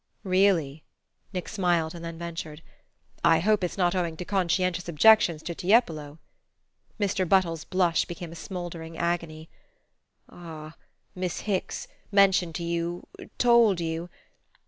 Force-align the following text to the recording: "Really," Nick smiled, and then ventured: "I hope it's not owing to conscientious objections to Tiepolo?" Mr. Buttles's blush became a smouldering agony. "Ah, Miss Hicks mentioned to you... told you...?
"Really," 0.23 0.83
Nick 1.31 1.47
smiled, 1.47 1.93
and 1.93 2.03
then 2.03 2.17
ventured: 2.17 2.63
"I 3.23 3.37
hope 3.39 3.63
it's 3.63 3.77
not 3.77 3.93
owing 3.93 4.17
to 4.17 4.25
conscientious 4.25 4.89
objections 4.89 5.43
to 5.43 5.53
Tiepolo?" 5.53 6.17
Mr. 6.99 7.29
Buttles's 7.29 7.65
blush 7.65 8.05
became 8.05 8.31
a 8.31 8.35
smouldering 8.35 8.97
agony. 8.97 9.47
"Ah, 10.27 10.75
Miss 11.13 11.41
Hicks 11.41 11.87
mentioned 12.11 12.55
to 12.55 12.63
you... 12.63 13.05
told 13.37 13.79
you...? 13.79 14.09